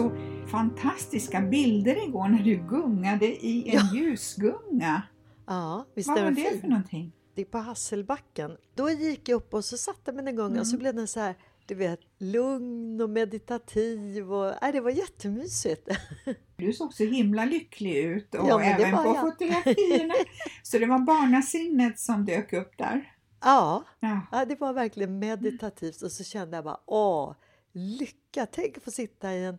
Så 0.00 0.12
fantastiska 0.46 1.40
bilder 1.40 2.08
igår 2.08 2.28
när 2.28 2.42
du 2.42 2.56
gungade 2.56 3.26
i 3.26 3.68
en 3.68 3.74
Ja. 3.74 3.94
ljusgunga. 3.94 5.02
Ja, 5.46 5.86
visst 5.94 6.08
Vad 6.08 6.22
var 6.22 6.30
det 6.30 6.60
för 6.60 6.68
någonting? 6.68 7.12
Det 7.34 7.40
är 7.42 7.46
på 7.46 7.58
Hasselbacken. 7.58 8.56
Då 8.74 8.90
gick 8.90 9.28
jag 9.28 9.36
upp 9.36 9.54
och 9.54 9.64
så 9.64 9.76
satte 9.78 10.12
mig 10.12 10.28
en 10.28 10.36
gång 10.36 10.58
och 10.58 10.66
så 10.66 10.76
blev 10.78 10.94
den 10.94 11.08
så 11.08 11.20
här, 11.20 11.34
du 11.66 11.74
vet, 11.74 12.00
lugn 12.18 13.00
och 13.00 13.10
meditativ 13.10 14.32
och 14.32 14.54
nej, 14.62 14.72
det 14.72 14.80
var 14.80 14.90
jättemysigt. 14.90 15.88
Du 16.56 16.72
såg 16.72 16.94
så 16.94 17.04
himla 17.04 17.44
lycklig 17.44 17.96
ut 17.96 18.34
och 18.34 18.48
Ja, 18.48 18.60
även 18.62 18.96
på 18.96 19.02
jag. 19.04 19.20
fotografierna. 19.20 20.14
så 20.62 20.78
det 20.78 20.86
var 20.86 20.98
barnasinnet 20.98 21.98
som 21.98 22.24
dök 22.24 22.52
upp 22.52 22.78
där. 22.78 23.12
Ja, 23.40 23.84
Ja. 24.00 24.20
ja, 24.32 24.44
det 24.44 24.60
var 24.60 24.72
verkligen 24.72 25.18
meditativt 25.18 26.02
och 26.02 26.12
så 26.12 26.24
kände 26.24 26.56
jag 26.56 26.64
bara, 26.64 26.80
åh, 26.86 27.34
lycka! 27.72 28.46
Tänk 28.46 28.76
att 28.76 28.82
få 28.84 28.90
sitta 28.90 29.32
i 29.34 29.44
en 29.44 29.58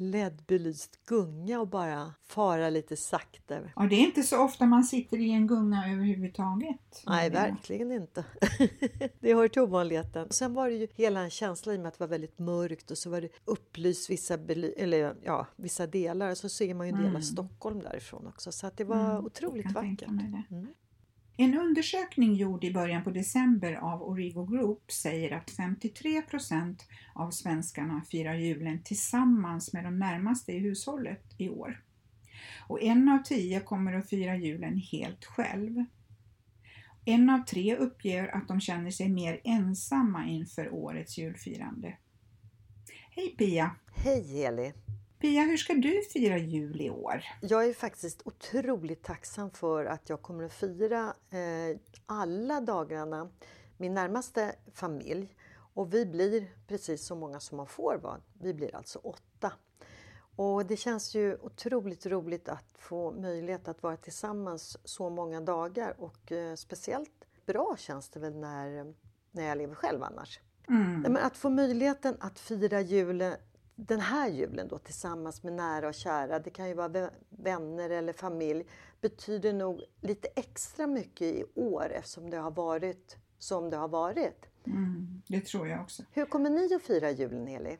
LED-belyst 0.00 1.06
gunga 1.06 1.60
och 1.60 1.68
bara 1.68 2.14
fara 2.28 2.70
lite 2.70 2.96
sakta. 2.96 3.58
Och 3.76 3.88
det 3.88 3.94
är 3.94 4.00
inte 4.00 4.22
så 4.22 4.44
ofta 4.44 4.66
man 4.66 4.84
sitter 4.84 5.18
i 5.18 5.30
en 5.30 5.46
gunga 5.46 5.92
överhuvudtaget. 5.92 7.02
Nej, 7.06 7.30
verkligen 7.30 7.92
inte. 7.92 8.24
det 9.20 9.34
hör 9.34 9.48
till 9.48 9.62
ovanligheten. 9.62 10.26
Sen 10.30 10.54
var 10.54 10.68
det 10.68 10.74
ju 10.74 10.88
hela 10.94 11.20
en 11.20 11.30
känsla 11.30 11.74
i 11.74 11.76
och 11.76 11.80
med 11.80 11.88
att 11.88 11.94
det 11.98 12.00
var 12.04 12.08
väldigt 12.08 12.38
mörkt 12.38 12.90
och 12.90 12.98
så 12.98 13.10
var 13.10 13.20
det 13.20 13.28
upplyst 13.44 14.10
vissa, 14.10 14.34
eller, 14.76 15.14
ja, 15.22 15.46
vissa 15.56 15.86
delar. 15.86 16.34
Så 16.34 16.48
ser 16.48 16.74
man 16.74 16.86
ju 16.86 16.92
en 16.92 17.02
del 17.02 17.16
av 17.16 17.20
Stockholm 17.20 17.80
därifrån 17.82 18.26
också. 18.26 18.52
Så 18.52 18.66
att 18.66 18.76
det 18.76 18.84
var 18.84 19.10
Mm, 19.10 19.24
otroligt 19.24 19.72
vackert. 19.72 20.08
Mm. 20.08 20.66
En 21.40 21.58
undersökning 21.58 22.34
gjord 22.34 22.64
i 22.64 22.72
början 22.72 23.04
på 23.04 23.10
december 23.10 23.72
av 23.72 24.02
Origo 24.02 24.46
Group 24.46 24.92
säger 24.92 25.30
att 25.36 25.50
53 25.50 26.22
procent 26.22 26.88
av 27.14 27.30
svenskarna 27.30 28.02
firar 28.10 28.34
julen 28.34 28.82
tillsammans 28.82 29.72
med 29.72 29.84
de 29.84 29.98
närmaste 29.98 30.52
i 30.52 30.58
hushållet 30.58 31.24
i 31.38 31.48
år. 31.48 31.82
Och 32.68 32.82
en 32.82 33.08
av 33.08 33.18
tio 33.18 33.60
kommer 33.60 33.92
att 33.92 34.08
fira 34.08 34.36
julen 34.36 34.76
helt 34.76 35.24
själv. 35.24 35.84
En 37.04 37.30
av 37.30 37.38
tre 37.38 37.76
uppger 37.76 38.36
att 38.36 38.48
de 38.48 38.60
känner 38.60 38.90
sig 38.90 39.08
mer 39.08 39.40
ensamma 39.44 40.26
inför 40.26 40.74
årets 40.74 41.18
julfirande. 41.18 41.96
Hej 43.10 43.34
Pia! 43.38 43.70
Hej 43.94 44.22
Heli! 44.22 44.72
Pia, 45.20 45.42
hur 45.42 45.56
ska 45.56 45.74
du 45.74 46.02
fira 46.02 46.38
jul 46.38 46.80
i 46.80 46.90
år? 46.90 47.24
Jag 47.40 47.68
är 47.68 47.74
faktiskt 47.74 48.22
otroligt 48.24 49.02
tacksam 49.02 49.50
för 49.50 49.84
att 49.84 50.08
jag 50.08 50.22
kommer 50.22 50.44
att 50.44 50.52
fira 50.52 51.14
eh, 51.30 51.78
alla 52.06 52.60
dagarna 52.60 53.30
min 53.76 53.94
närmaste 53.94 54.54
familj. 54.74 55.36
Och 55.74 55.94
vi 55.94 56.06
blir 56.06 56.50
precis 56.66 57.06
så 57.06 57.14
många 57.14 57.40
som 57.40 57.56
man 57.56 57.66
får 57.66 57.96
vara. 57.96 58.20
Vi 58.40 58.54
blir 58.54 58.76
alltså 58.76 58.98
åtta. 58.98 59.52
Och 60.36 60.66
det 60.66 60.76
känns 60.76 61.14
ju 61.14 61.36
otroligt 61.36 62.06
roligt 62.06 62.48
att 62.48 62.74
få 62.78 63.12
möjlighet 63.12 63.68
att 63.68 63.82
vara 63.82 63.96
tillsammans 63.96 64.78
så 64.84 65.10
många 65.10 65.40
dagar 65.40 66.00
och 66.00 66.32
eh, 66.32 66.54
speciellt 66.54 67.26
bra 67.46 67.76
känns 67.78 68.08
det 68.08 68.20
väl 68.20 68.36
när, 68.36 68.94
när 69.30 69.48
jag 69.48 69.58
lever 69.58 69.74
själv 69.74 70.02
annars. 70.02 70.40
Mm. 70.68 71.00
Men 71.00 71.16
att 71.16 71.36
få 71.36 71.50
möjligheten 71.50 72.16
att 72.20 72.38
fira 72.38 72.80
julen, 72.80 73.36
den 73.86 74.00
här 74.00 74.28
julen 74.28 74.68
då 74.68 74.78
tillsammans 74.78 75.42
med 75.42 75.52
nära 75.52 75.88
och 75.88 75.94
kära, 75.94 76.38
det 76.38 76.50
kan 76.50 76.68
ju 76.68 76.74
vara 76.74 76.88
vä- 76.88 77.10
vänner 77.30 77.90
eller 77.90 78.12
familj, 78.12 78.64
betyder 79.00 79.52
nog 79.52 79.82
lite 80.00 80.28
extra 80.36 80.86
mycket 80.86 81.22
i 81.22 81.44
år 81.54 81.92
eftersom 81.92 82.30
det 82.30 82.36
har 82.36 82.50
varit 82.50 83.16
som 83.38 83.70
det 83.70 83.76
har 83.76 83.88
varit. 83.88 84.46
Mm, 84.66 85.22
det 85.28 85.40
tror 85.44 85.68
jag 85.68 85.80
också. 85.80 86.02
Hur 86.12 86.26
kommer 86.26 86.50
ni 86.50 86.74
att 86.74 86.82
fira 86.82 87.10
julen 87.10 87.46
Heli? 87.46 87.78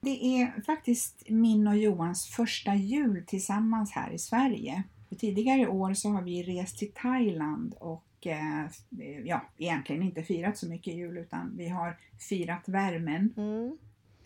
Det 0.00 0.24
är 0.24 0.62
faktiskt 0.66 1.22
min 1.28 1.66
och 1.66 1.76
Johans 1.76 2.26
första 2.26 2.74
jul 2.74 3.24
tillsammans 3.26 3.92
här 3.92 4.10
i 4.10 4.18
Sverige. 4.18 4.82
För 5.08 5.16
tidigare 5.16 5.68
år 5.68 5.94
så 5.94 6.08
har 6.08 6.22
vi 6.22 6.42
rest 6.42 6.78
till 6.78 6.92
Thailand 6.92 7.74
och 7.80 8.26
eh, 8.26 8.66
ja, 9.24 9.42
egentligen 9.58 10.02
inte 10.02 10.22
firat 10.22 10.58
så 10.58 10.68
mycket 10.68 10.94
jul 10.94 11.18
utan 11.18 11.56
vi 11.56 11.68
har 11.68 11.98
firat 12.18 12.68
värmen. 12.68 13.34
Mm. 13.36 13.78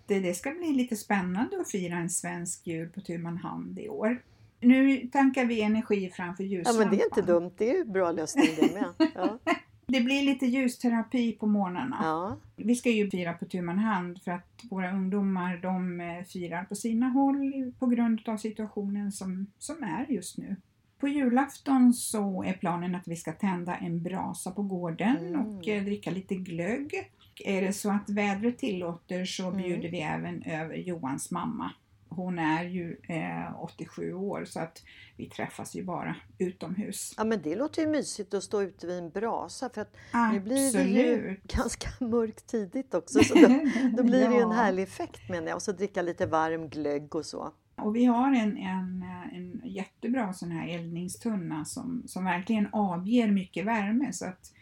Det, 0.07 0.21
ska 0.35 0.51
bli 0.51 0.73
lite 0.73 0.97
spännande 0.97 1.61
att 1.61 1.71
fira 1.71 1.97
en 1.97 2.11
svensk 2.11 2.67
jul 2.67 2.89
på 2.89 3.01
tu 3.01 3.19
man 3.19 3.37
hand 3.37 3.79
i 3.79 3.89
år. 3.89 4.23
Nu 4.61 4.99
tankar 5.13 5.45
vi 5.45 5.63
energi 5.63 6.11
framför 6.15 6.45
Ja 6.45 6.51
ljuslampan. 6.51 6.89
men 6.89 6.97
det 6.99 7.03
är 7.03 7.07
inte 7.07 7.33
dumt, 7.33 7.51
det 7.57 7.71
är 7.71 7.81
en 7.81 7.93
bra 7.93 8.13
lösning 8.13 8.47
det 8.61 8.75
med. 8.75 9.11
Ja. 9.15 9.39
Det 9.89 10.01
blir 10.01 10.23
lite 10.23 10.47
ljusterapi 10.47 11.33
på 11.33 11.47
morgnarna. 11.47 11.99
Ja. 12.03 12.37
Vi 12.57 12.75
ska 12.75 12.91
ju 12.91 13.11
fira 13.11 13.33
på 13.33 13.45
tu 13.45 13.63
man 13.63 13.79
hand 13.79 14.23
för 14.23 14.31
att 14.31 14.63
våra 14.71 14.93
ungdomar 14.93 15.57
de 15.57 16.01
eh, 16.01 16.25
firar 16.25 16.65
på 16.65 16.75
sina 16.75 17.09
håll 17.09 17.73
på 17.79 17.87
grund 17.87 18.29
av 18.29 18.37
situationen 18.37 19.13
som, 19.13 19.47
som 19.59 19.83
är 19.83 20.07
just 20.09 20.39
nu. 20.39 20.57
På 21.01 21.09
julafton 21.09 21.93
så 21.95 22.43
är 22.43 22.53
planen 22.53 22.95
att 22.95 23.09
vi 23.09 23.17
ska 23.17 23.33
tända 23.33 23.77
en 23.77 24.03
brasa 24.03 24.51
på 24.51 24.63
gården 24.63 25.17
Mm. 25.17 25.41
och 25.41 25.69
eh, 25.69 25.85
dricka 25.85 26.11
lite 26.11 26.35
glögg. 26.35 27.11
Är 27.45 27.63
det 27.63 27.73
så 27.73 27.91
att 27.91 28.11
vädret 28.11 28.59
tillåter 28.59 29.25
så 29.25 29.49
Mm. 29.49 29.63
bjuder 29.63 29.89
vi 29.89 30.01
även 30.01 30.43
över 30.43 30.75
Johans 30.75 31.31
mamma. 31.31 31.71
Hon 32.09 32.39
är 32.39 32.65
ju 32.65 32.97
eh, 33.09 33.63
87 33.63 34.13
år 34.15 34.45
så 34.45 34.61
att 34.61 34.83
vi 35.17 35.27
träffas 35.29 35.75
ju 35.77 35.85
bara 35.85 36.17
utomhus. 36.39 37.15
ja 37.17 37.25
men 37.25 37.43
det 37.43 37.57
låter 37.57 37.83
ju 37.83 37.89
mysigt 37.89 38.35
att 38.35 38.43
stå 38.43 38.63
ute 38.63 38.87
vid 38.87 38.99
en 38.99 39.11
brasa 39.11 39.71
för 39.75 39.81
att 39.81 39.97
nu 40.33 40.41
blir 40.41 40.57
det 40.57 40.67
Absolut. 40.67 40.97
ju 40.97 41.37
ganska 41.57 41.89
mörkt 42.05 42.47
tidigt 42.47 42.95
också. 42.95 43.25
Så 43.25 43.35
då, 43.35 43.49
då 43.97 44.03
blir 44.03 44.29
det 44.29 44.35
ju 44.35 44.41
en 44.41 44.49
Ja. 44.51 44.53
härlig 44.53 44.83
effekt 44.83 45.29
menar 45.31 45.47
jag. 45.49 45.57
Och 45.57 45.63
så 45.63 45.73
dricka 45.73 46.03
lite 46.03 46.27
varm 46.27 46.69
glögg 46.69 47.15
och 47.15 47.27
så. 47.27 47.53
Och 47.77 47.97
vi 47.97 48.05
har 48.05 48.33
en, 48.33 48.57
en, 48.57 49.05
en 49.33 49.63
jättebra 49.65 50.33
sån 50.33 50.51
här 50.51 50.69
eldningstunna 50.69 51.65
som, 51.65 52.03
som 52.07 52.25
verkligen 52.25 52.69
avger 52.73 53.29
mycket 53.31 53.67
värme 53.67 54.13
så 54.13 54.27
att 54.27 54.53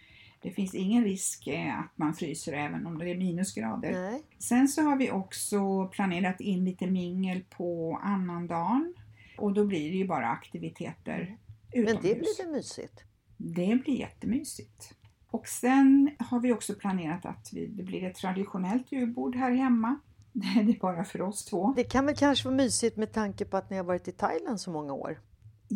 det 0.45 0.51
finns 0.51 0.75
ingen 0.75 1.05
risk 1.05 1.47
eh, 1.47 1.79
att 1.79 1.99
man 1.99 2.15
fryser 2.15 2.53
även 2.53 2.87
om 2.87 2.99
det 2.99 3.11
är 3.11 3.17
minusgrader. 3.17 3.93
Nej. 3.93 4.23
Sen 4.39 4.69
så 4.69 4.83
har 4.83 4.97
vi 4.97 5.11
också 5.11 5.87
planerat 5.87 6.41
in 6.41 6.65
lite 6.65 6.87
mingel 6.87 7.45
på 7.51 8.01
annandagen 8.03 8.95
och 9.39 9.53
då 9.53 9.65
blir 9.65 9.91
det 9.91 9.97
ju 9.97 10.07
bara 10.07 10.29
aktiviteter 10.29 11.39
Men 11.75 11.83
utomhus. 11.83 12.03
det 12.03 12.15
blir 12.15 12.45
väl 12.45 12.53
mysigt? 12.53 13.05
Det 13.37 13.81
blir 13.85 13.95
jättemysigt. 13.95 14.95
Och 15.31 15.49
sen 15.49 16.11
har 16.19 16.41
vi 16.41 16.53
också 16.53 16.75
planerat 16.75 17.27
att 17.27 17.51
vi, 17.53 17.67
det 17.67 17.83
blir 17.83 18.05
ett 18.05 18.15
traditionellt 18.15 18.93
julbord 18.93 19.37
här 19.37 19.51
hemma. 19.51 20.01
Det 20.33 20.73
är 20.73 20.81
bara 20.81 21.05
för 21.05 21.23
oss 21.23 21.45
två. 21.45 21.73
Det 21.77 21.85
kan 21.85 22.07
väl 22.07 22.17
kanske 22.17 22.45
vara 22.49 22.57
mysigt 22.57 22.97
med 22.97 23.13
tanke 23.13 23.45
på 23.45 23.57
att 23.57 23.71
ni 23.71 23.77
har 23.77 23.85
varit 23.85 24.09
i 24.09 24.13
Thailand 24.13 24.61
så 24.61 24.71
många 24.71 24.93
år? 24.93 25.19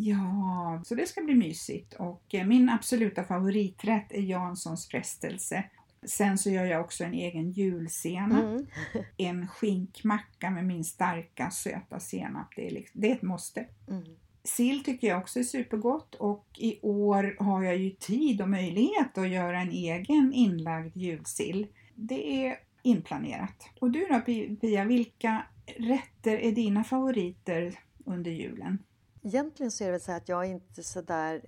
Ja, 0.01 0.81
så 0.85 0.95
det 0.95 1.07
ska 1.07 1.21
bli 1.21 1.35
mysigt. 1.35 1.93
Och 1.93 2.35
eh, 2.35 2.47
min 2.47 2.69
absoluta 2.69 3.23
favoriträtt 3.23 4.11
är 4.11 4.21
Janssons 4.21 4.87
frestelse. 4.87 5.63
Sen 6.03 6.37
så 6.37 6.49
gör 6.49 6.65
jag 6.65 6.81
också 6.81 7.03
en 7.03 7.13
egen 7.13 7.51
julsena. 7.51 8.43
Mm. 8.43 8.65
En 9.17 9.47
skinkmacka 9.47 10.49
med 10.49 10.65
min 10.65 10.83
starka 10.83 11.51
söta 11.51 11.99
senap. 11.99 12.47
Det 12.55 12.67
är, 12.67 12.71
liksom, 12.71 13.01
det 13.01 13.11
är 13.11 13.15
ett 13.15 13.21
måste. 13.21 13.65
Mm. 13.87 14.03
Sill 14.43 14.83
tycker 14.83 15.07
jag 15.07 15.19
också 15.19 15.39
är 15.39 15.43
supergott 15.43 16.15
och 16.15 16.47
i 16.57 16.79
år 16.81 17.35
har 17.39 17.63
jag 17.63 17.77
ju 17.77 17.89
tid 17.89 18.41
och 18.41 18.49
möjlighet 18.49 19.17
att 19.17 19.29
göra 19.29 19.61
en 19.61 19.71
egen 19.71 20.33
inlagd 20.33 20.97
julsill. 20.97 21.67
Det 21.95 22.45
är 22.45 22.59
inplanerat. 22.81 23.69
Och 23.81 23.91
du 23.91 24.05
då 24.05 24.19
Pia, 24.61 24.85
vilka 24.85 25.45
rätter 25.77 26.37
är 26.37 26.51
dina 26.51 26.83
favoriter 26.83 27.79
under 28.05 28.31
julen? 28.31 28.83
Egentligen 29.21 29.71
så 29.71 29.83
är 29.83 29.87
det 29.87 29.91
väl 29.91 30.01
så 30.01 30.11
att 30.11 30.29
jag 30.29 30.45
är 30.45 30.49
inte 30.49 30.83
så 30.83 31.01
där 31.01 31.41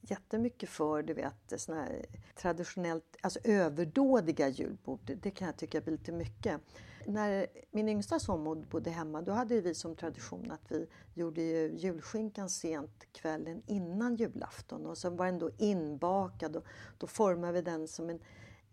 jättemycket 0.00 0.68
för 0.68 1.02
du 1.02 1.14
vet, 1.14 1.60
såna 1.60 1.82
här 1.82 2.04
traditionellt, 2.36 3.16
alltså 3.20 3.38
överdådiga 3.44 4.48
julbord. 4.48 5.18
Det 5.22 5.30
kan 5.30 5.46
jag 5.46 5.56
tycka 5.56 5.80
blir 5.80 5.92
lite 5.92 6.12
mycket. 6.12 6.60
När 7.06 7.46
min 7.70 7.88
yngsta 7.88 8.18
son 8.18 8.66
bodde 8.70 8.90
hemma 8.90 9.22
då 9.22 9.32
hade 9.32 9.60
vi 9.60 9.74
som 9.74 9.96
tradition 9.96 10.50
att 10.50 10.72
vi 10.72 10.86
gjorde 11.14 11.42
julskinkan 11.66 12.50
sent 12.50 13.04
kvällen 13.12 13.62
innan 13.66 14.16
julafton 14.16 14.86
och 14.86 14.98
så 14.98 15.10
var 15.10 15.26
den 15.26 15.38
då 15.38 15.50
inbakad 15.58 16.56
och 16.56 16.64
då 16.98 17.06
formade 17.06 17.52
vi 17.52 17.62
den 17.62 17.88
som 17.88 18.10
en 18.10 18.20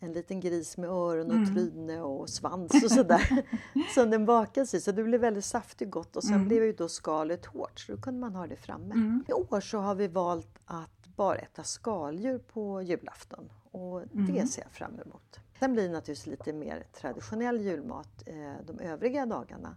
en 0.03 0.13
liten 0.13 0.39
gris 0.39 0.77
med 0.77 0.89
öron 0.89 1.27
och 1.27 1.36
mm. 1.36 1.53
tryne 1.53 2.01
och 2.01 2.30
svans 2.30 2.83
och 2.83 2.92
sådär. 2.92 3.45
som 3.95 4.09
den 4.09 4.25
bakas 4.25 4.74
i. 4.74 4.81
Så 4.81 4.92
det 4.92 5.03
blev 5.03 5.21
väldigt 5.21 5.45
saftigt 5.45 5.92
gott 5.92 6.15
och 6.15 6.24
sen 6.24 6.33
mm. 6.33 6.48
blev 6.48 6.63
ju 6.63 6.74
då 6.74 6.89
skalet 6.89 7.45
hårt 7.45 7.80
så 7.80 7.92
då 7.92 8.01
kunde 8.01 8.19
man 8.19 8.36
ha 8.36 8.48
det 8.48 8.56
framme. 8.56 8.94
Mm. 8.94 9.24
I 9.27 9.33
år 9.33 9.62
så 9.62 9.77
har 9.77 9.95
vi 9.95 10.07
valt 10.07 10.59
att 10.65 11.07
bara 11.15 11.38
äta 11.38 11.63
skaldjur 11.63 12.38
på 12.38 12.81
julafton 12.81 13.50
och 13.71 14.01
det 14.12 14.31
mm. 14.31 14.48
ser 14.48 14.62
jag 14.62 14.71
fram 14.71 15.00
emot. 15.00 15.39
Sen 15.59 15.74
blir 15.74 15.83
det 15.83 15.94
naturligtvis 15.94 16.27
lite 16.27 16.53
mer 16.53 16.83
traditionell 16.94 17.62
julmat 17.62 18.24
eh, 18.25 18.65
de 18.65 18.80
övriga 18.80 19.25
dagarna. 19.25 19.75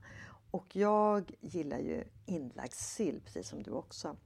Och 0.50 0.76
jag 0.76 1.32
gillar 1.41 1.79
ju 1.79 2.05
inlagd 2.26 2.73
sill, 2.73 3.21
precis 3.25 3.49
som 3.49 3.62
du 3.62 3.71
också. 3.71 4.17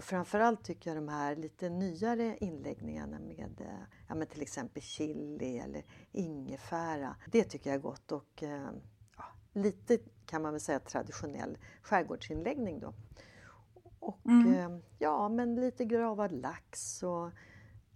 Och 0.00 0.04
framförallt 0.04 0.64
tycker 0.64 0.90
jag 0.90 0.96
de 0.96 1.08
här 1.08 1.36
lite 1.36 1.68
nyare 1.68 2.36
inläggningarna 2.40 3.18
med 3.18 3.60
eh, 3.60 3.66
ja, 4.08 4.14
men 4.14 4.26
till 4.26 4.42
exempel 4.42 4.82
chili 4.82 5.58
eller 5.58 5.84
ingefära. 6.12 7.16
Det 7.26 7.44
tycker 7.44 7.70
jag 7.70 7.74
är 7.74 7.82
gott 7.82 8.12
och 8.12 8.42
eh, 8.42 8.70
ja, 9.16 9.24
lite 9.52 9.98
kan 10.26 10.42
man 10.42 10.52
väl 10.52 10.60
säga 10.60 10.78
traditionell 10.80 11.58
skärgårdsinläggning 11.82 12.80
då. 12.80 12.94
Och 13.98 14.26
mm. 14.26 14.54
Eh, 14.54 14.80
ja, 14.98 15.28
men 15.28 15.54
lite 15.54 15.84
gravad 15.84 16.32
lax 16.32 17.02
och 17.02 17.30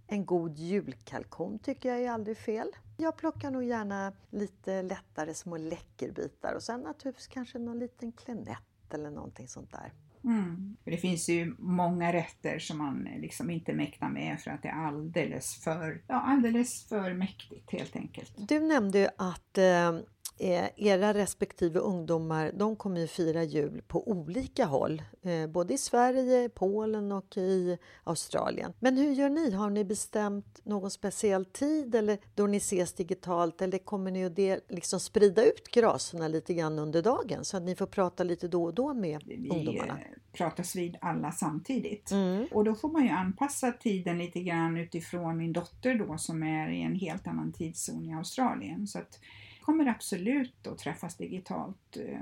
en 0.07 0.27
god 0.27 0.59
julkalkon 0.59 1.59
tycker 1.59 1.89
jag 1.89 2.03
är 2.03 2.11
aldrig 2.11 2.37
fel. 2.37 2.69
Jag 2.97 3.17
plockar 3.17 3.51
nog 3.51 3.65
gärna 3.65 4.13
lite 4.31 4.83
lättare 4.83 5.35
små 5.35 5.57
läckerbitar 5.57 6.55
och 6.55 6.63
sen 6.63 6.81
naturligtvis 6.81 7.27
kanske 7.27 7.59
någon 7.59 7.79
liten 7.79 8.13
klenett 8.13 8.95
eller 8.95 9.11
någonting 9.11 9.49
sånt 9.49 9.73
där. 9.73 9.93
Mm. 10.25 10.77
Det 10.85 10.97
finns 10.97 11.29
ju 11.29 11.55
många 11.59 12.13
rätter 12.13 12.59
som 12.59 12.79
man 12.79 13.09
liksom 13.17 13.51
inte 13.51 13.73
mäktar 13.73 14.09
med 14.09 14.41
för 14.41 14.51
att 14.51 14.63
det 14.63 14.69
är 14.69 14.87
alldeles 14.87 15.55
för, 15.65 16.03
ja, 16.07 16.21
alldeles 16.21 16.89
för 16.89 17.15
mäktigt 17.15 17.71
helt 17.71 17.97
enkelt. 17.97 18.33
Du 18.37 18.61
nämnde 18.61 18.99
ju 18.99 19.09
att 19.19 19.59
eh, 19.59 19.65
Eh, 19.65 20.01
era 20.39 21.15
respektive 21.15 21.79
ungdomar 21.79 22.53
de 22.55 22.77
kommer 22.77 23.01
ju 23.01 23.07
fira 23.07 23.45
jul 23.45 23.83
på 23.89 24.09
olika 24.09 24.65
håll, 24.65 25.03
eh, 25.23 25.47
både 25.47 25.75
i 25.75 25.79
Sverige, 25.79 26.49
Polen 26.49 27.13
och 27.13 27.37
i 27.37 27.79
Australien. 28.05 28.73
Men 28.79 28.97
hur 28.97 29.13
gör 29.13 29.29
ni? 29.29 29.51
Har 29.51 29.71
ni 29.71 29.85
bestämt 29.85 30.61
någon 30.65 30.91
speciell 30.91 31.45
tid 31.45 31.95
eller 31.95 32.19
då 32.35 32.47
ni 32.47 32.57
ses 32.57 32.93
digitalt 32.93 33.63
eller 33.63 33.79
kommer 33.79 34.11
ni 34.11 34.25
att 34.25 34.61
liksom 34.69 35.01
sprida 35.01 35.45
ut 35.45 35.69
graserna 35.71 36.29
lite 36.29 36.55
grann 36.55 36.79
under 36.79 37.03
dagen 37.03 37.45
så 37.45 37.57
att 37.57 37.63
ni 37.63 37.77
får 37.77 37.87
prata 37.87 38.25
lite 38.25 38.49
då 38.49 38.65
och 38.65 38.75
då 38.75 38.95
med 38.95 39.23
Vi 39.27 39.51
ungdomarna? 39.51 39.99
Vi 40.33 40.39
pratas 40.39 40.77
vid 40.77 40.97
alla 41.01 41.33
samtidigt 41.33 42.11
mm. 42.11 42.47
och 42.53 42.65
då 42.65 42.75
får 42.75 42.89
man 42.89 43.03
ju 43.03 43.11
anpassa 43.11 43.73
tiden 43.73 44.19
lite 44.19 44.41
grann 44.41 44.77
utifrån 44.77 45.37
min 45.37 45.53
dotter 45.53 45.95
då 45.95 46.19
som 46.19 46.43
är 46.43 46.71
i 46.71 46.83
en 46.83 46.95
helt 46.95 47.27
annan 47.27 47.53
tidszon 47.53 48.05
i 48.05 48.15
Australien. 48.15 48.87
Så 48.87 48.99
att 48.99 49.19
kommer 49.65 49.87
absolut 49.87 50.67
att 50.67 50.79
träffas 50.79 51.17
digitalt, 51.17 51.97
eh, 51.97 52.21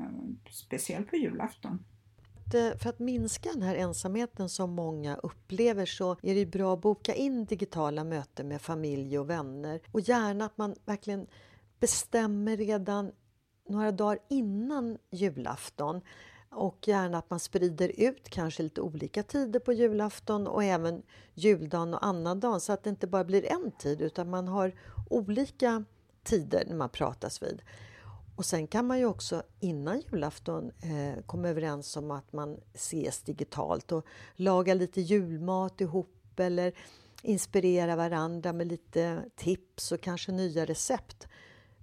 speciellt 0.51 1.11
på 1.11 1.17
julafton. 1.17 1.85
För 2.53 2.89
att 2.89 2.99
minska 2.99 3.51
den 3.53 3.63
här 3.63 3.75
ensamheten 3.75 4.49
som 4.49 4.71
många 4.71 5.17
upplever 5.17 5.87
så 5.87 6.17
är 6.23 6.35
det 6.35 6.47
bra 6.47 6.75
att 6.75 6.81
boka 6.81 7.15
in 7.15 7.45
digitala 7.45 8.05
möten 8.05 8.49
med 8.49 8.63
familj 8.63 9.19
och 9.19 9.31
vänner 9.31 9.81
och 9.93 10.01
gärna 10.01 10.45
att 10.45 10.59
man 10.59 10.75
verkligen 10.85 11.27
bestämmer 11.81 12.57
redan 12.57 13.13
några 13.69 13.93
dagar 13.93 14.19
innan 14.29 14.99
julafton 15.11 16.01
och 16.51 16.89
gärna 16.89 17.19
att 17.19 17.31
man 17.31 17.41
sprider 17.41 17.93
ut 18.01 18.29
kanske 18.29 18.63
lite 18.63 18.81
olika 18.81 19.23
tider 19.23 19.61
på 19.61 19.73
julafton 19.73 20.47
och 20.47 20.65
även 20.65 21.03
juldagen 21.35 21.95
och 21.95 22.07
annandagen 22.07 22.61
så 22.61 22.73
att 22.73 22.85
det 22.85 22.91
inte 22.91 23.07
bara 23.07 23.25
blir 23.25 23.53
en 23.53 23.71
tid 23.71 24.03
utan 24.03 24.31
man 24.31 24.49
har 24.49 24.73
olika 25.11 25.85
tider 26.23 26.65
när 26.67 26.77
man 26.77 26.89
pratas 26.89 27.43
vid. 27.43 27.63
Och 28.37 28.45
sen 28.45 28.67
kan 28.67 28.87
man 28.87 28.99
ju 28.99 29.07
också 29.07 29.43
innan 29.61 30.01
julafton 30.01 30.71
eh, 30.81 31.23
komma 31.27 31.49
överens 31.49 31.97
om 31.97 32.11
att 32.11 32.33
man 32.33 32.61
ses 32.75 33.23
digitalt 33.23 33.93
och 33.93 34.07
laga 34.35 34.75
lite 34.75 35.01
julmat 35.01 35.81
ihop 35.81 36.41
eller 36.41 36.73
inspirera 37.23 37.97
varandra 37.97 38.53
med 38.53 38.67
lite 38.67 39.25
tips 39.37 39.93
och 39.93 40.01
kanske 40.01 40.33
nya 40.33 40.65
recept. 40.65 41.29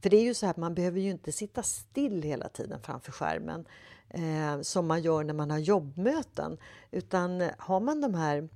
För 0.02 0.10
det 0.10 0.18
är 0.18 0.24
ju 0.24 0.34
så 0.34 0.46
här, 0.46 0.54
man 0.58 0.74
behöver 0.74 1.00
ju 1.00 1.10
inte 1.10 1.32
sitta 1.32 1.64
still 1.64 2.24
hela 2.24 2.50
tiden 2.50 2.80
framför 2.82 3.12
skärmen 3.12 3.66
eh, 4.10 4.62
som 4.62 4.88
man 4.88 5.02
gör 5.02 5.24
när 5.24 5.34
man 5.34 5.52
har 5.52 5.58
jobbmöten. 5.58 6.58
Utan 6.92 7.50
har 7.58 7.80
man 7.80 8.02
de 8.02 8.14
här 8.14 8.50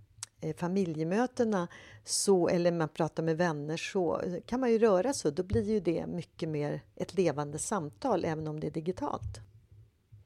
familjemötena 0.57 1.67
så, 2.03 2.47
eller 2.47 2.71
man 2.71 2.89
pratar 2.89 3.23
med 3.23 3.37
vänner 3.37 3.77
så 3.77 4.21
kan 4.45 4.59
man 4.59 4.71
ju 4.71 4.77
röra 4.77 5.13
sig. 5.13 5.31
Då 5.31 5.43
blir 5.43 5.69
ju 5.69 5.79
det 5.79 6.07
mycket 6.07 6.49
mer 6.49 6.81
ett 6.95 7.17
levande 7.17 7.59
samtal 7.59 8.25
även 8.25 8.47
om 8.47 8.59
det 8.59 8.67
är 8.67 8.71
digitalt. 8.71 9.39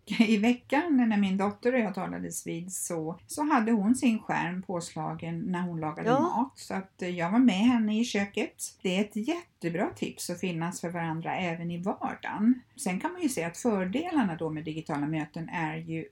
I 0.19 0.37
veckan 0.37 0.97
när 1.09 1.17
min 1.17 1.37
dotter 1.37 1.73
och 1.73 1.79
jag 1.79 1.95
talades 1.95 2.47
vid 2.47 2.73
så, 2.73 3.19
så 3.27 3.43
hade 3.43 3.71
hon 3.71 3.95
sin 3.95 4.19
skärm 4.19 4.61
påslagen 4.61 5.39
när 5.39 5.61
hon 5.61 5.79
lagade 5.79 6.09
ja. 6.09 6.19
mat. 6.19 6.51
Så 6.55 6.73
att 6.73 6.93
jag 6.97 7.31
var 7.31 7.39
med 7.39 7.59
henne 7.59 7.99
i 7.99 8.03
köket. 8.05 8.63
Det 8.81 8.97
är 8.97 9.01
ett 9.01 9.15
jättebra 9.15 9.89
tips 9.95 10.29
att 10.29 10.39
finnas 10.39 10.81
för 10.81 10.89
varandra 10.89 11.35
även 11.35 11.71
i 11.71 11.77
vardagen. 11.77 12.61
Sen 12.75 12.99
kan 12.99 13.11
man 13.11 13.21
ju 13.21 13.29
säga 13.29 13.47
att 13.47 13.57
fördelarna 13.57 14.35
då 14.35 14.49
med 14.49 14.63
digitala 14.63 15.07
möten 15.07 15.49
är 15.49 15.77
ju 15.77 16.05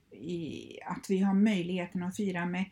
att 0.86 1.10
vi 1.10 1.18
har 1.18 1.34
möjligheten 1.34 2.02
att 2.02 2.16
fira 2.16 2.46
med 2.46 2.64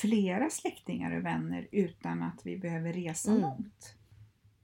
flera 0.00 0.50
släktingar 0.50 1.16
och 1.16 1.24
vänner 1.24 1.68
utan 1.72 2.22
att 2.22 2.46
vi 2.46 2.58
behöver 2.58 2.92
resa 2.92 3.30
mm. 3.30 3.42
långt. 3.42 3.94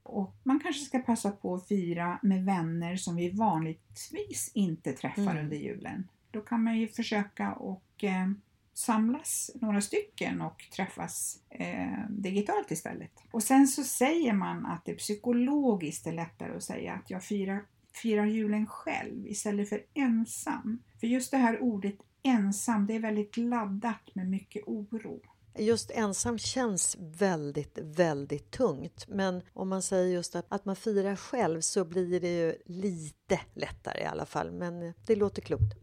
Och 0.03 0.35
man 0.43 0.59
kanske 0.59 0.85
ska 0.85 0.99
passa 0.99 1.31
på 1.31 1.55
att 1.55 1.67
fira 1.67 2.19
med 2.23 2.45
vänner 2.45 2.95
som 2.95 3.15
vi 3.15 3.29
vanligtvis 3.29 4.51
inte 4.53 4.93
träffar 4.93 5.21
mm. 5.21 5.37
under 5.37 5.57
julen. 5.57 6.07
Då 6.31 6.41
kan 6.41 6.63
man 6.63 6.77
ju 6.77 6.87
försöka 6.87 7.53
och 7.53 8.03
eh, 8.03 8.29
samlas 8.73 9.51
några 9.55 9.81
stycken 9.81 10.41
och 10.41 10.63
träffas 10.75 11.39
eh, 11.49 12.09
digitalt 12.09 12.71
istället. 12.71 13.11
Och 13.31 13.43
sen 13.43 13.67
så 13.67 13.83
säger 13.83 14.33
man 14.33 14.65
att 14.65 14.85
det 14.85 14.93
psykologiskt 14.93 16.07
är 16.07 16.11
lättare 16.11 16.55
att 16.55 16.63
säga 16.63 16.93
att 16.93 17.09
jag 17.09 17.23
firar, 17.23 17.65
firar 17.93 18.25
julen 18.25 18.67
själv 18.67 19.27
istället 19.27 19.69
för 19.69 19.83
ensam. 19.93 20.83
För 20.99 21.07
just 21.07 21.31
det 21.31 21.37
här 21.37 21.61
ordet 21.61 21.95
ensam, 22.25 22.87
det 22.87 22.95
är 22.95 22.99
väldigt 22.99 23.37
laddat 23.37 24.15
med 24.15 24.29
mycket 24.29 24.63
oro. 24.67 25.21
Just 25.57 25.91
ensam 25.91 26.37
känns 26.37 26.97
väldigt, 26.99 27.77
väldigt 27.81 28.51
tungt. 28.51 29.05
Men 29.07 29.41
om 29.53 29.69
man 29.69 29.81
säger 29.81 30.13
just 30.13 30.35
att, 30.35 30.45
att 30.49 30.65
man 30.65 30.75
firar 30.75 31.15
själv 31.15 31.61
så 31.61 31.85
blir 31.85 32.19
det 32.19 32.37
ju 32.37 32.55
lite 32.65 33.39
lättare 33.53 34.01
i 34.01 34.05
alla 34.05 34.25
fall. 34.25 34.51
Men 34.51 34.93
det 35.05 35.15
låter 35.15 35.41
klokt. 35.41 35.73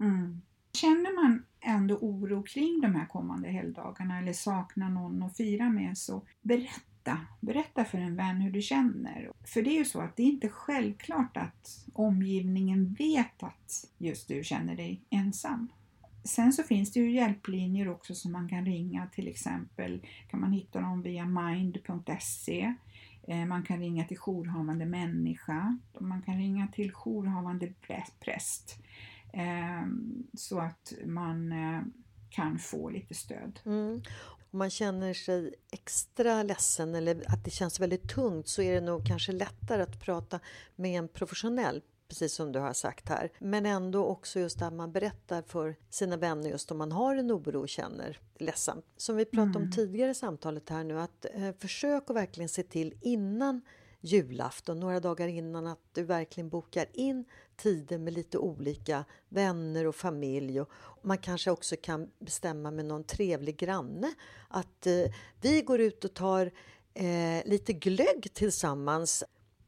Mm. 0.00 0.42
Känner 0.72 1.24
man 1.24 1.44
ändå 1.60 1.94
oro 1.94 2.42
kring 2.42 2.80
de 2.80 2.94
här 2.94 3.06
kommande 3.06 3.48
helgdagarna 3.48 4.18
eller 4.18 4.32
saknar 4.32 4.88
någon 4.88 5.22
att 5.22 5.36
fira 5.36 5.70
med 5.70 5.98
så 5.98 6.26
berätta 6.42 6.91
berätta. 7.04 7.26
Berätta 7.40 7.84
för 7.84 7.98
en 7.98 8.16
vän 8.16 8.40
hur 8.40 8.50
du 8.50 8.62
känner. 8.62 9.32
För 9.44 9.62
det 9.62 9.70
är 9.70 9.78
ju 9.78 9.84
så 9.84 10.00
att 10.00 10.16
det 10.16 10.22
är 10.22 10.26
inte 10.26 10.48
självklart 10.48 11.36
att 11.36 11.86
omgivningen 11.92 12.94
vet 12.98 13.42
att 13.42 13.90
just 13.98 14.28
du 14.28 14.44
känner 14.44 14.76
dig 14.76 15.00
ensam. 15.10 15.68
Sen 16.24 16.52
så 16.52 16.62
finns 16.62 16.92
det 16.92 17.00
ju 17.00 17.12
hjälplinjer 17.12 17.88
också 17.88 18.14
som 18.14 18.32
man 18.32 18.48
kan 18.48 18.66
ringa 18.66 19.06
till 19.06 19.28
exempel 19.28 20.06
kan 20.30 20.40
man 20.40 20.52
hitta 20.52 20.80
dem 20.80 21.02
via 21.02 21.26
mind.se 21.26 22.74
eh, 23.28 23.46
man 23.46 23.62
kan 23.62 23.78
ringa 23.78 24.04
till 24.04 24.16
jourhavande 24.16 24.86
människa, 24.86 25.78
man 26.00 26.22
kan 26.22 26.38
ringa 26.38 26.68
till 26.68 26.92
jourhavande 26.92 27.72
präst 28.20 28.78
eh, 29.32 29.86
så 30.34 30.58
att 30.58 30.92
man 31.06 31.52
eh, 31.52 31.82
kan 32.30 32.58
få 32.58 32.90
lite 32.90 33.14
stöd. 33.14 33.60
Mm 33.64 34.02
om 34.52 34.58
man 34.58 34.70
känner 34.70 35.14
sig 35.14 35.54
extra 35.70 36.42
ledsen 36.42 36.94
eller 36.94 37.22
att 37.26 37.44
det 37.44 37.50
känns 37.50 37.80
väldigt 37.80 38.08
tungt 38.08 38.48
så 38.48 38.62
är 38.62 38.74
det 38.74 38.80
nog 38.80 39.06
kanske 39.06 39.32
lättare 39.32 39.82
att 39.82 40.00
prata 40.00 40.40
med 40.76 40.98
en 40.98 41.08
professionell 41.08 41.82
precis 42.08 42.34
som 42.34 42.52
du 42.52 42.58
har 42.58 42.72
sagt 42.72 43.08
här. 43.08 43.30
Men 43.38 43.66
ändå 43.66 44.04
också 44.04 44.40
just 44.40 44.62
att 44.62 44.72
man 44.72 44.92
berättar 44.92 45.42
för 45.42 45.76
sina 45.90 46.16
vänner 46.16 46.50
just 46.50 46.70
om 46.70 46.78
man 46.78 46.92
har 46.92 47.16
en 47.16 47.32
oro 47.32 47.60
och 47.60 47.68
känner 47.68 48.18
ledsamt. 48.38 48.84
Som 48.96 49.16
vi 49.16 49.24
pratade 49.24 49.58
mm. 49.58 49.62
om 49.62 49.72
tidigare 49.72 50.10
i 50.10 50.14
samtalet 50.14 50.68
här 50.68 50.84
nu, 50.84 51.00
att 51.00 51.26
eh, 51.34 51.52
försök 51.58 52.10
att 52.10 52.16
verkligen 52.16 52.48
se 52.48 52.62
till 52.62 52.94
innan 53.00 53.60
julafton, 54.02 54.80
några 54.80 55.00
dagar 55.00 55.28
innan, 55.28 55.66
att 55.66 55.80
du 55.92 56.02
verkligen 56.02 56.48
bokar 56.48 56.86
in 56.92 57.24
tider 57.56 57.98
med 57.98 58.12
lite 58.12 58.38
olika 58.38 59.04
vänner 59.28 59.86
och 59.86 59.94
familj. 59.94 60.60
Och 60.60 60.70
man 61.02 61.18
kanske 61.18 61.50
också 61.50 61.76
kan 61.82 62.10
bestämma 62.18 62.70
med 62.70 62.84
någon 62.84 63.04
trevlig 63.04 63.56
granne 63.56 64.14
att 64.48 64.86
eh, 64.86 65.12
vi 65.40 65.62
går 65.62 65.80
ut 65.80 66.04
och 66.04 66.14
tar 66.14 66.50
eh, 66.94 67.44
lite 67.44 67.72
glögg 67.72 68.28
tillsammans. 68.34 69.24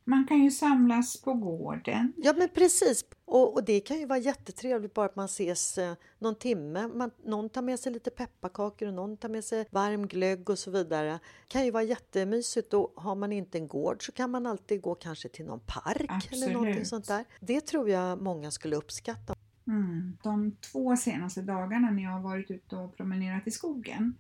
Man 0.06 0.26
kan 0.26 0.38
ju 0.38 0.50
samlas 0.50 1.22
på 1.22 1.34
gården. 1.34 2.12
Ja 2.16 2.34
men 2.38 2.48
precis. 2.48 3.04
Och, 3.24 3.54
och 3.54 3.64
det 3.64 3.80
kan 3.80 3.98
ju 3.98 4.06
vara 4.06 4.18
jättetrevligt 4.18 4.94
bara 4.94 5.06
att 5.06 5.16
man 5.16 5.24
ses 5.24 5.78
eh, 5.78 5.94
någon 6.18 6.34
timme. 6.34 6.88
Man, 6.88 7.10
någon 7.24 7.48
tar 7.48 7.62
med 7.62 7.80
sig 7.80 7.92
lite 7.92 8.10
pepparkakor 8.10 8.88
och 8.88 8.94
någon 8.94 9.16
tar 9.16 9.28
med 9.28 9.44
sig 9.44 9.66
varm 9.70 10.06
glögg 10.06 10.50
och 10.50 10.58
så 10.58 10.70
vidare. 10.70 11.10
Det 11.10 11.48
kan 11.48 11.64
ju 11.64 11.70
vara 11.70 11.82
jättemysigt 11.82 12.74
och 12.74 12.92
har 12.96 13.14
man 13.14 13.32
inte 13.32 13.58
en 13.58 13.68
gård 13.68 14.06
så 14.06 14.12
kan 14.12 14.30
man 14.30 14.46
alltid 14.46 14.80
gå 14.80 14.94
kanske 14.94 15.28
till 15.28 15.44
någon 15.44 15.60
park 15.60 16.06
Absolut. 16.08 16.44
eller 16.44 16.54
någonting 16.54 16.84
sånt 16.84 17.08
där. 17.08 17.24
Det 17.40 17.60
tror 17.60 17.90
jag 17.90 18.22
många 18.22 18.50
skulle 18.50 18.76
uppskatta. 18.76 19.34
Mm. 19.66 20.16
De 20.22 20.56
två 20.72 20.96
senaste 20.96 21.42
dagarna 21.42 21.90
när 21.90 22.02
jag 22.02 22.10
har 22.10 22.22
varit 22.22 22.50
ute 22.50 22.76
och 22.76 22.96
promenerat 22.96 23.46
i 23.46 23.50
skogen 23.50 24.14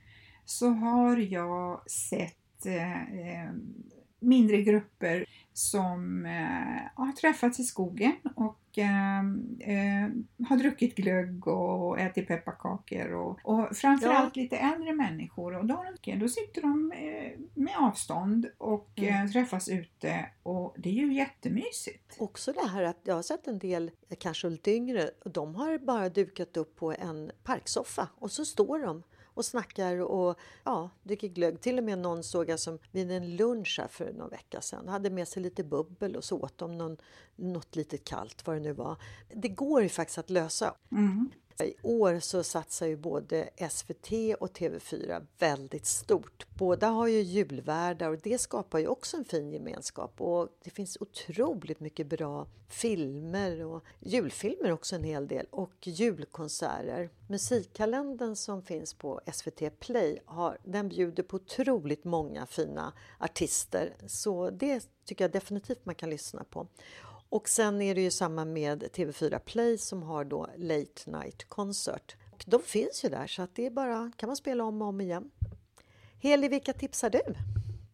så 0.44 0.68
har 0.68 1.16
jag 1.16 1.90
sett 1.90 2.66
eh, 2.66 3.54
mindre 4.20 4.62
grupper 4.62 5.26
som 5.56 6.26
eh, 6.26 7.04
har 7.04 7.12
träffats 7.12 7.60
i 7.60 7.64
skogen 7.64 8.16
och 8.36 8.78
eh, 8.78 9.18
eh, 9.60 10.10
har 10.48 10.56
druckit 10.56 10.94
glögg 10.94 11.48
och 11.48 12.00
ätit 12.00 12.28
pepparkakor 12.28 13.12
och, 13.12 13.38
och 13.44 13.76
framförallt 13.76 14.36
ja. 14.36 14.42
lite 14.42 14.56
äldre 14.56 14.92
människor 14.92 15.58
och 15.58 15.66
då, 15.66 15.84
då 16.16 16.28
sitter 16.28 16.62
de 16.62 16.92
eh, 16.92 17.40
med 17.54 17.74
avstånd 17.78 18.46
och 18.58 18.90
eh, 18.94 19.20
mm. 19.20 19.32
träffas 19.32 19.68
ute 19.68 20.26
och 20.42 20.74
det 20.78 20.88
är 20.88 20.92
ju 20.92 21.14
jättemysigt. 21.14 22.16
Också 22.18 22.52
det 22.52 22.68
här 22.68 22.82
att 22.82 23.00
jag 23.04 23.14
har 23.14 23.22
sett 23.22 23.46
en 23.46 23.58
del, 23.58 23.90
kanske 24.18 24.50
lite 24.50 24.70
yngre, 24.70 25.10
de 25.24 25.54
har 25.54 25.78
bara 25.78 26.08
dukat 26.08 26.56
upp 26.56 26.76
på 26.76 26.92
en 26.92 27.30
parksoffa 27.44 28.08
och 28.18 28.30
så 28.30 28.44
står 28.44 28.78
de 28.78 29.02
och 29.34 29.44
snackar 29.44 30.00
och 30.00 30.38
ja, 30.64 30.90
dricker 31.02 31.28
glögg. 31.28 31.60
Till 31.60 31.78
och 31.78 31.84
med 31.84 31.98
någon 31.98 32.22
såg 32.22 32.48
jag 32.48 32.60
som 32.60 32.78
vid 32.92 33.10
en 33.10 33.36
lunch 33.36 33.78
här 33.80 33.88
för 33.88 34.12
någon 34.12 34.30
vecka 34.30 34.60
sedan 34.60 34.88
hade 34.88 35.10
med 35.10 35.28
sig 35.28 35.42
lite 35.42 35.64
bubbel 35.64 36.16
och 36.16 36.24
så 36.24 36.40
åt 36.40 36.58
de 36.58 36.78
någon, 36.78 36.96
något 37.36 37.76
litet 37.76 38.04
kallt, 38.04 38.46
vad 38.46 38.56
det 38.56 38.60
nu 38.60 38.72
var. 38.72 38.96
Det 39.34 39.48
går 39.48 39.82
ju 39.82 39.88
faktiskt 39.88 40.18
att 40.18 40.30
lösa. 40.30 40.74
Mm. 40.92 41.30
I 41.62 41.74
år 41.82 42.20
så 42.20 42.42
satsar 42.42 42.86
ju 42.86 42.96
både 42.96 43.48
SVT 43.70 44.12
och 44.40 44.58
TV4 44.58 45.26
väldigt 45.38 45.86
stort. 45.86 46.46
Båda 46.58 46.86
har 46.86 47.06
ju 47.06 47.20
julvärdar 47.20 48.10
och 48.10 48.18
det 48.22 48.38
skapar 48.38 48.78
ju 48.78 48.86
också 48.86 49.16
en 49.16 49.24
fin 49.24 49.52
gemenskap. 49.52 50.20
Och 50.20 50.48
det 50.64 50.70
finns 50.70 50.96
otroligt 51.00 51.80
mycket 51.80 52.06
bra 52.06 52.46
filmer 52.68 53.64
och 53.64 53.84
julfilmer 54.00 54.72
också 54.72 54.96
en 54.96 55.04
hel 55.04 55.28
del 55.28 55.46
och 55.50 55.86
julkonserter. 55.86 57.10
Musikkalendern 57.28 58.36
som 58.36 58.62
finns 58.62 58.94
på 58.94 59.20
SVT 59.32 59.80
Play 59.80 60.22
har, 60.24 60.58
den 60.64 60.88
bjuder 60.88 61.22
på 61.22 61.36
otroligt 61.36 62.04
många 62.04 62.46
fina 62.46 62.92
artister 63.18 63.96
så 64.06 64.50
det 64.50 64.88
tycker 65.04 65.24
jag 65.24 65.32
definitivt 65.32 65.86
man 65.86 65.94
kan 65.94 66.10
lyssna 66.10 66.44
på. 66.44 66.66
Och 67.34 67.48
sen 67.48 67.82
är 67.82 67.94
det 67.94 68.00
ju 68.00 68.10
samma 68.10 68.44
med 68.44 68.82
TV4 68.82 69.38
Play 69.38 69.78
som 69.78 70.02
har 70.02 70.24
då 70.24 70.48
Late 70.56 71.10
Night 71.10 71.44
Concert. 71.48 72.16
Och 72.32 72.44
de 72.46 72.62
finns 72.62 73.04
ju 73.04 73.08
där 73.08 73.26
så 73.26 73.42
att 73.42 73.54
det 73.54 73.66
är 73.66 73.70
bara 73.70 74.12
kan 74.16 74.26
man 74.26 74.36
spela 74.36 74.64
om 74.64 74.82
och 74.82 74.88
om 74.88 75.00
igen. 75.00 75.30
Heli, 76.18 76.48
vilka 76.48 76.72
tipsar 76.72 77.10
du? 77.10 77.20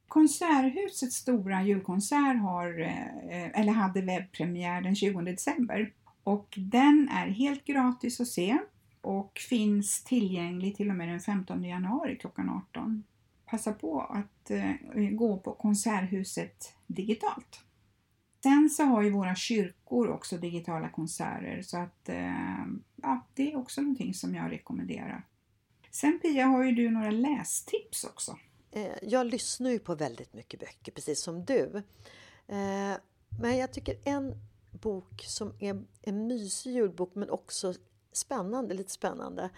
Konserthusets 0.09 1.17
stora 1.17 1.63
julkonsert 1.63 2.41
har, 2.41 2.81
eh, 2.81 3.61
eller 3.61 3.73
hade 3.73 4.01
webbpremiär 4.01 4.81
den 4.81 4.97
20 4.97 5.21
december 5.21 5.93
och 6.25 6.55
den 6.57 7.09
är 7.13 7.27
helt 7.27 7.65
gratis 7.65 8.21
att 8.21 8.29
se 8.29 8.59
och 9.01 9.39
finns 9.49 10.05
tillgänglig 10.05 10.77
till 10.77 10.91
och 10.91 10.97
med 10.97 11.09
den 11.09 11.21
15 11.21 11.65
januari 11.65 12.17
klockan 12.17 12.51
18. 12.51 13.05
Passa 13.47 13.73
på 13.73 14.01
att 14.01 14.51
eh, 14.51 15.11
gå 15.11 15.37
på 15.37 15.53
Konserthuset 15.53 16.75
digitalt. 16.87 17.65
Sen 18.43 18.71
så 18.71 18.83
har 18.83 19.03
ju 19.03 19.11
våra 19.11 19.35
kyrkor 19.35 20.09
också 20.09 20.37
digitala 20.37 20.89
konserter 20.89 21.63
så 21.63 21.79
att 21.79 22.09
eh, 22.09 22.67
ja, 22.97 23.27
det 23.35 23.53
är 23.53 23.59
också 23.59 23.81
någonting 23.81 24.15
som 24.15 24.35
jag 24.35 24.53
rekommenderar. 24.53 25.27
Sen 25.91 26.19
Pia 26.23 26.47
har 26.47 26.65
ju 26.65 26.73
du 26.73 26.91
några 26.91 27.11
lästips 27.11 28.05
också. 28.05 28.37
Eh, 28.71 28.93
jag 29.03 29.27
lyssnar 29.27 29.71
ju 29.71 29.79
på 29.79 29.95
väldigt 29.95 30.35
mycket 30.35 30.61
böcker 30.61 30.93
precis 30.93 31.21
som 31.23 31.45
du. 31.45 31.83
Eh, 32.47 32.97
men 33.41 33.57
jag 33.59 33.73
tycker 33.73 33.97
en 34.05 34.35
bok 34.71 35.25
som 35.27 35.53
är 35.59 35.83
en 36.03 36.27
mysig 36.27 36.73
julbok 36.73 37.15
men 37.15 37.31
också 37.31 37.75
spännande, 38.13 38.75
lite 38.75 38.93
spännande. 38.93 39.51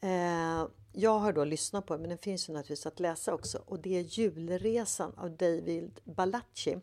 Eh, 0.00 0.68
jag 0.92 1.18
har 1.18 1.32
då 1.32 1.44
lyssnat 1.44 1.86
på 1.86 1.94
den 1.94 2.00
men 2.00 2.08
den 2.08 2.18
finns 2.18 2.48
ju 2.48 2.52
naturligtvis 2.52 2.86
att 2.86 3.00
läsa 3.00 3.34
också 3.34 3.58
och 3.66 3.80
det 3.80 3.98
är 3.98 4.00
Julresan 4.00 5.12
av 5.16 5.36
David 5.36 6.00
Balachi. 6.04 6.76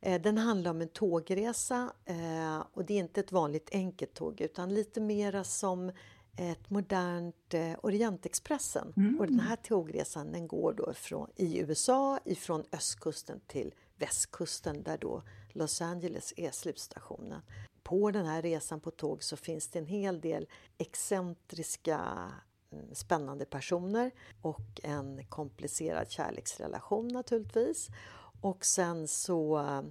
Eh, 0.00 0.20
den 0.20 0.38
handlar 0.38 0.70
om 0.70 0.80
en 0.80 0.88
tågresa 0.88 1.92
eh, 2.04 2.62
och 2.72 2.84
det 2.84 2.94
är 2.94 2.98
inte 2.98 3.20
ett 3.20 3.32
vanligt 3.32 3.68
enkelt 3.72 4.14
tåg 4.14 4.40
utan 4.40 4.74
lite 4.74 5.00
mera 5.00 5.44
som 5.44 5.92
ett 6.36 6.70
modernt 6.70 7.54
eh, 7.54 7.72
Orientexpressen. 7.82 8.92
Mm. 8.96 9.20
Och 9.20 9.26
den 9.26 9.40
här 9.40 9.56
tågresan 9.56 10.32
den 10.32 10.48
går 10.48 10.72
då 10.72 10.92
från, 10.92 11.30
i 11.36 11.58
USA 11.58 12.18
ifrån 12.24 12.64
östkusten 12.72 13.40
till 13.46 13.74
västkusten 13.96 14.82
där 14.82 14.98
då 14.98 15.22
Los 15.52 15.82
Angeles 15.82 16.34
är 16.36 16.50
slutstationen. 16.50 17.40
På 17.82 18.10
den 18.10 18.26
här 18.26 18.42
resan 18.42 18.80
på 18.80 18.90
tåg 18.90 19.22
så 19.22 19.36
finns 19.36 19.68
det 19.68 19.78
en 19.78 19.86
hel 19.86 20.20
del 20.20 20.48
excentriska 20.78 22.00
mm, 22.72 22.94
spännande 22.94 23.44
personer 23.44 24.10
och 24.42 24.80
en 24.82 25.26
komplicerad 25.26 26.10
kärleksrelation 26.10 27.08
naturligtvis. 27.08 27.88
Och 28.40 28.64
sen 28.64 29.08
så 29.08 29.58
eh, 29.58 29.82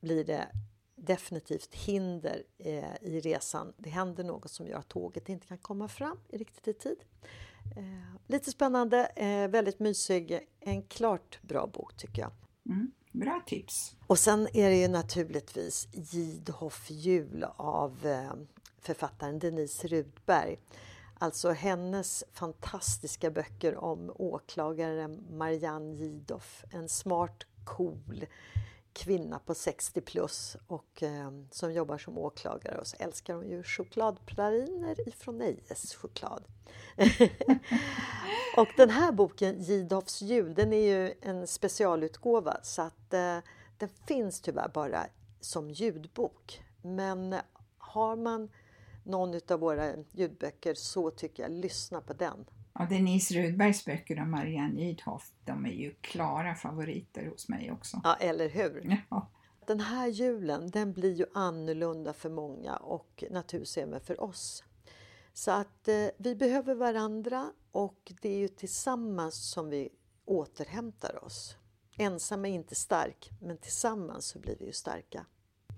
blir 0.00 0.24
det 0.24 0.48
definitivt 0.94 1.74
hinder 1.74 2.42
eh, 2.58 2.94
i 3.00 3.20
resan. 3.20 3.72
Det 3.76 3.90
händer 3.90 4.24
något 4.24 4.50
som 4.50 4.66
gör 4.66 4.78
att 4.78 4.88
tåget 4.88 5.28
inte 5.28 5.46
kan 5.46 5.58
komma 5.58 5.88
fram 5.88 6.18
i 6.28 6.36
riktigt 6.36 6.68
i 6.68 6.74
tid. 6.74 6.98
Eh, 7.76 8.16
lite 8.26 8.50
spännande, 8.50 9.10
väldigt 9.50 9.78
mysig. 9.78 10.48
En 10.60 10.82
klart 10.82 11.38
bra 11.42 11.66
bok 11.66 11.96
tycker 11.96 12.22
jag. 12.22 12.30
Mm, 12.66 12.92
bra 13.12 13.42
tips! 13.46 13.96
Och 14.06 14.18
sen 14.18 14.48
är 14.52 14.70
det 14.70 14.76
ju 14.76 14.88
naturligtvis 14.88 15.88
Gidhoff 15.92 16.90
jul 16.90 17.44
av 17.56 18.06
författaren 18.78 19.38
Denise 19.38 19.88
Rudberg. 19.88 20.58
Alltså 21.18 21.50
hennes 21.50 22.24
fantastiska 22.32 23.30
böcker 23.30 23.76
om 23.76 24.12
åklagaren 24.14 25.26
Marianne 25.30 25.94
Gidoff. 25.94 26.64
En 26.70 26.88
smart 26.88 27.46
cool 27.64 28.26
kvinna 28.92 29.38
på 29.38 29.54
60 29.54 30.00
plus 30.00 30.56
och 30.66 31.02
eh, 31.02 31.30
som 31.50 31.72
jobbar 31.72 31.98
som 31.98 32.18
åklagare 32.18 32.78
och 32.78 32.86
så 32.86 32.96
älskar 32.98 33.34
hon 33.34 33.50
ju 33.50 33.62
chokladpraliner 33.62 35.08
ifrån 35.08 35.38
Nejes 35.38 35.94
choklad. 35.94 36.44
och 38.56 38.68
den 38.76 38.90
här 38.90 39.12
boken, 39.12 39.62
Gidhoffs 39.62 40.22
jul, 40.22 40.54
den 40.54 40.72
är 40.72 40.86
ju 40.86 41.14
en 41.20 41.46
specialutgåva 41.46 42.56
så 42.62 42.82
att 42.82 43.14
eh, 43.14 43.38
den 43.78 43.88
finns 44.06 44.40
tyvärr 44.40 44.68
bara 44.68 45.06
som 45.40 45.70
ljudbok. 45.70 46.62
Men 46.82 47.34
har 47.78 48.16
man 48.16 48.50
någon 49.04 49.40
av 49.48 49.60
våra 49.60 49.92
ljudböcker 50.12 50.74
så 50.74 51.10
tycker 51.10 51.42
jag 51.42 51.52
lyssna 51.52 52.00
på 52.00 52.12
den. 52.12 52.44
Ja, 52.74 52.86
Denise 52.90 53.34
Rudbergs 53.34 53.84
böcker 53.84 54.20
och 54.20 54.26
Marianne 54.26 54.80
Idhoff, 54.80 55.32
de 55.44 55.66
är 55.66 55.72
ju 55.72 55.94
klara 56.00 56.54
favoriter 56.54 57.26
hos 57.26 57.48
mig 57.48 57.72
också. 57.72 58.00
Ja, 58.04 58.16
eller 58.20 58.48
hur? 58.48 59.04
Ja. 59.10 59.28
Den 59.66 59.80
här 59.80 60.08
julen, 60.08 60.70
den 60.70 60.92
blir 60.92 61.14
ju 61.14 61.26
annorlunda 61.34 62.12
för 62.12 62.30
många 62.30 62.76
och 62.76 63.24
naturligtvis 63.30 63.78
även 63.78 64.00
för 64.00 64.22
oss. 64.22 64.64
Så 65.32 65.50
att 65.50 65.88
eh, 65.88 66.06
vi 66.18 66.36
behöver 66.36 66.74
varandra 66.74 67.52
och 67.72 68.12
det 68.22 68.28
är 68.28 68.38
ju 68.38 68.48
tillsammans 68.48 69.50
som 69.50 69.70
vi 69.70 69.88
återhämtar 70.24 71.24
oss. 71.24 71.56
Ensam 71.98 72.44
är 72.44 72.48
inte 72.48 72.74
stark, 72.74 73.30
men 73.40 73.58
tillsammans 73.58 74.26
så 74.26 74.38
blir 74.38 74.56
vi 74.60 74.66
ju 74.66 74.72
starka. 74.72 75.26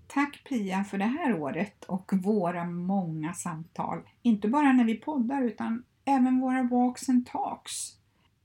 Tack 0.06 0.44
Pia 0.48 0.84
för 0.84 0.98
det 0.98 1.04
här 1.04 1.40
året 1.40 1.84
och 1.84 2.12
våra 2.12 2.64
många 2.64 3.34
samtal. 3.34 3.98
Inte 4.22 4.48
bara 4.48 4.72
när 4.72 4.84
vi 4.84 4.94
poddar 4.94 5.42
utan 5.42 5.84
Även 6.04 6.40
våra 6.40 6.62
walks 6.62 7.08
and 7.08 7.26
talks 7.26 7.96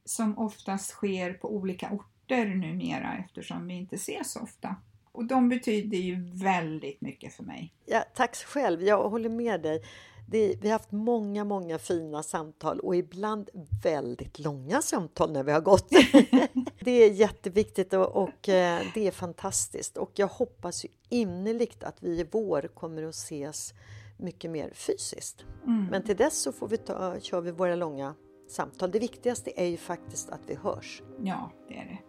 som 0.05 0.37
oftast 0.37 0.89
sker 0.89 1.33
på 1.33 1.55
olika 1.55 1.89
orter 1.91 2.45
numera 2.45 3.17
eftersom 3.25 3.67
vi 3.67 3.73
inte 3.73 3.95
ses 3.95 4.31
så 4.31 4.39
ofta. 4.39 4.75
Och 5.11 5.25
de 5.25 5.49
betyder 5.49 5.97
ju 5.97 6.15
väldigt 6.33 7.01
mycket 7.01 7.33
för 7.33 7.43
mig. 7.43 7.73
Ja, 7.85 8.03
tack 8.15 8.35
själv, 8.35 8.83
jag 8.83 9.09
håller 9.09 9.29
med 9.29 9.61
dig. 9.61 9.83
Det, 10.27 10.55
vi 10.61 10.67
har 10.67 10.73
haft 10.73 10.91
många, 10.91 11.43
många 11.43 11.79
fina 11.79 12.23
samtal 12.23 12.79
och 12.79 12.95
ibland 12.95 13.49
väldigt 13.83 14.39
långa 14.39 14.81
samtal 14.81 15.31
när 15.31 15.43
vi 15.43 15.51
har 15.51 15.61
gått. 15.61 15.89
det 16.79 16.91
är 16.91 17.11
jätteviktigt 17.11 17.93
och, 17.93 18.15
och, 18.15 18.49
eh, 18.49 18.81
det 18.93 19.07
är 19.07 19.11
fantastiskt. 19.11 19.97
Och 19.97 20.11
jag 20.15 20.27
hoppas 20.27 20.85
ju 20.85 20.89
innerligt 21.09 21.83
att 21.83 22.03
vi 22.03 22.19
i 22.19 22.27
vår 22.31 22.61
kommer 22.73 23.03
att 23.03 23.15
ses 23.15 23.73
mycket 24.19 24.51
mer 24.51 24.71
fysiskt. 24.73 25.45
Mm. 25.65 25.85
Men 25.91 26.03
till 26.03 26.17
dess 26.17 26.41
så 26.41 26.51
får 26.51 26.67
vi 26.67 26.77
ta, 26.77 27.19
kör 27.19 27.41
vi 27.41 27.51
våra 27.51 27.75
långa 27.75 28.15
samtal. 28.47 28.91
Det 28.91 28.99
viktigaste 28.99 29.51
är 29.61 29.65
ju 29.65 29.77
faktiskt 29.77 30.29
att 30.29 30.41
vi 30.47 30.55
hörs. 30.55 31.03
Ja, 31.23 31.51
det 31.67 31.73
är 31.73 31.85
det. 31.85 31.99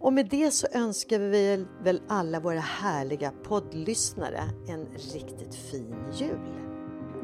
Och 0.00 0.12
med 0.12 0.28
det 0.28 0.50
så 0.50 0.66
önskar 0.72 1.18
vi 1.18 1.66
väl 1.82 2.02
alla 2.08 2.40
våra 2.40 2.60
härliga 2.60 3.32
poddlyssnare 3.42 4.42
en 4.68 4.86
riktigt 5.14 5.54
fin 5.54 5.94
jul. 6.12 6.38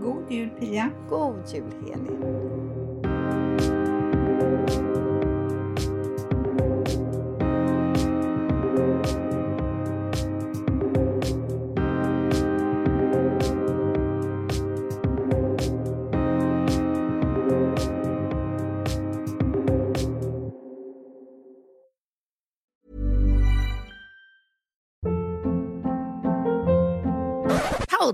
God 0.01 0.33
jul 0.33 0.51
Pia! 0.51 0.91
God 1.09 1.43
jul 1.55 1.73
Heli! 1.87 2.19